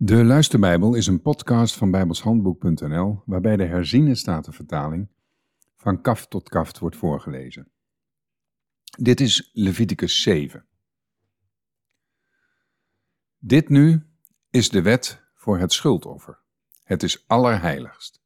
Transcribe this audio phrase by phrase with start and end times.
[0.00, 5.08] De Luisterbijbel is een podcast van bijbelshandboek.nl waarbij de herziene statenvertaling
[5.76, 7.70] van kaft tot kaft wordt voorgelezen.
[8.98, 10.66] Dit is Leviticus 7.
[13.38, 14.06] Dit nu
[14.50, 16.38] is de wet voor het schuldoffer.
[16.82, 18.22] Het is allerheiligst.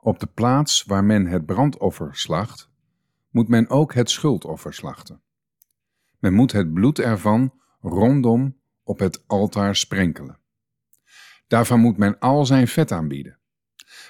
[0.00, 2.70] Op de plaats waar men het brandoffer slacht,
[3.30, 5.22] moet men ook het schuldoffer slachten.
[6.18, 10.40] Men moet het bloed ervan rondom op het altaar sprenkelen.
[11.52, 13.38] Daarvan moet men al zijn vet aanbieden.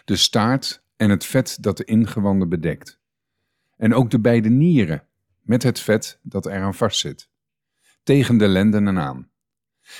[0.04, 3.00] De staart en het vet dat de ingewanden bedekt.
[3.76, 5.06] En ook de beide nieren
[5.40, 7.30] met het vet dat eraan vastzit.
[8.02, 9.30] Tegen de lendenen aan.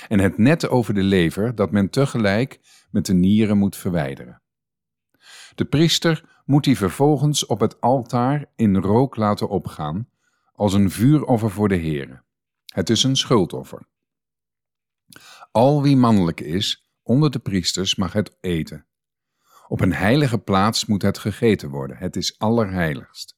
[0.07, 2.59] En het net over de lever dat men tegelijk
[2.91, 4.41] met de nieren moet verwijderen.
[5.55, 10.09] De priester moet die vervolgens op het altaar in rook laten opgaan,
[10.53, 12.21] als een vuuroffer voor de Heere.
[12.65, 13.87] Het is een schuldoffer.
[15.51, 18.85] Al wie mannelijk is, onder de priesters mag het eten.
[19.67, 21.97] Op een heilige plaats moet het gegeten worden.
[21.97, 23.37] Het is allerheiligst.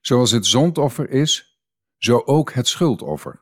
[0.00, 1.60] Zoals het zondoffer is,
[1.96, 3.40] zo ook het schuldoffer.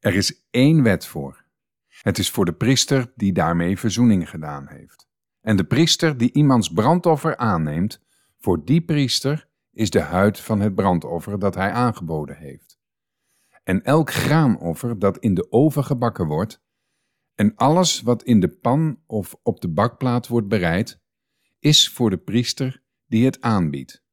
[0.00, 1.44] Er is één wet voor.
[1.88, 5.08] Het is voor de priester die daarmee verzoening gedaan heeft.
[5.40, 8.00] En de priester die iemands brandoffer aanneemt,
[8.38, 12.78] voor die priester is de huid van het brandoffer dat hij aangeboden heeft.
[13.64, 16.62] En elk graanoffer dat in de oven gebakken wordt,
[17.38, 21.00] en alles wat in de pan of op de bakplaat wordt bereid,
[21.58, 24.04] is voor de priester die het aanbiedt.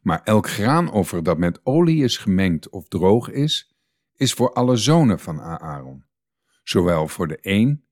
[0.00, 3.76] Maar elk graanoffer dat met olie is gemengd of droog is,
[4.14, 6.04] is voor alle zonen van Aaron,
[6.62, 7.84] zowel voor de een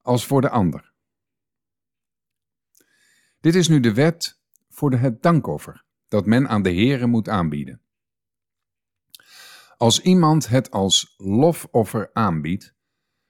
[0.00, 0.92] als voor de ander.
[3.40, 7.82] Dit is nu de wet voor het dankoffer dat men aan de Heere moet aanbieden.
[9.76, 12.74] Als iemand het als lofoffer aanbiedt,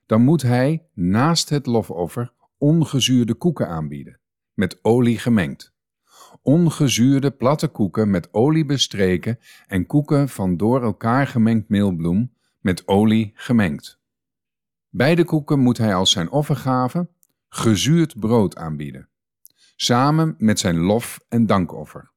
[0.06, 4.20] dan moet hij naast het lofoffer ongezuurde koeken aanbieden,
[4.55, 5.72] met olie gemengd.
[6.42, 13.32] Ongezuurde platte koeken met olie bestreken en koeken van door elkaar gemengd meelbloem met olie
[13.34, 14.00] gemengd.
[14.88, 17.09] Beide koeken moet hij als zijn offergave
[17.48, 19.09] gezuurd brood aanbieden,
[19.76, 22.12] samen met zijn lof- en dankoffer.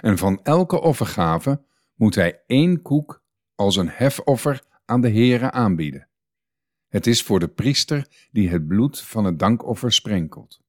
[0.00, 1.62] En van elke offergave
[1.94, 3.22] moet hij één koek
[3.54, 6.09] als een hefoffer aan de Heere aanbieden
[6.90, 10.60] het is voor de priester die het bloed van het dankoffer sprenkelt.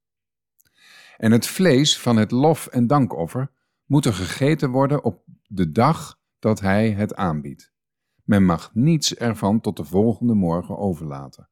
[1.18, 3.52] En het vlees van het lof- en dankoffer
[3.86, 7.72] moet er gegeten worden op de dag dat hij het aanbiedt.
[8.24, 11.50] Men mag niets ervan tot de volgende morgen overlaten.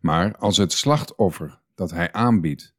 [0.00, 2.74] Maar als het slachtoffer dat hij aanbiedt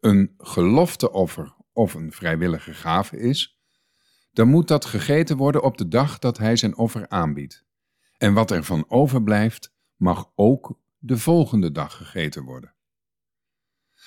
[0.00, 3.58] een gelofteoffer of een vrijwillige gave is,
[4.32, 7.64] dan moet dat gegeten worden op de dag dat hij zijn offer aanbiedt.
[8.16, 12.74] En wat er van overblijft, mag ook de volgende dag gegeten worden.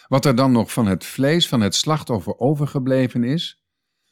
[0.08, 3.66] Wat er dan nog van het vlees van het slachtoffer overgebleven is,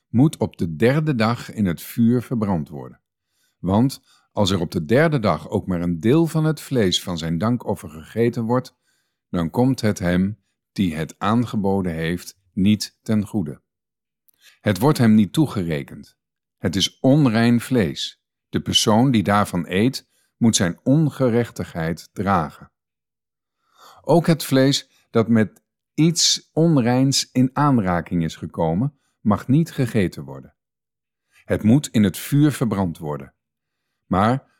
[0.07, 3.01] moet op de derde dag in het vuur verbrand worden.
[3.59, 7.17] Want als er op de derde dag ook maar een deel van het vlees van
[7.17, 8.77] zijn dankoffer gegeten wordt,
[9.29, 13.61] dan komt het hem die het aangeboden heeft niet ten goede.
[14.61, 16.17] Het wordt hem niet toegerekend.
[16.57, 18.23] Het is onrein vlees.
[18.49, 20.09] De persoon die daarvan eet,
[20.45, 22.71] moet zijn ongerechtigheid dragen.
[24.01, 25.63] Ook het vlees dat met
[25.93, 30.55] iets onreins in aanraking is gekomen, mag niet gegeten worden.
[31.43, 33.33] Het moet in het vuur verbrand worden.
[34.05, 34.54] Maar